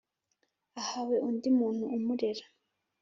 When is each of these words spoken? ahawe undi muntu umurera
ahawe 0.81 1.15
undi 1.27 1.49
muntu 1.59 1.83
umurera 1.97 2.45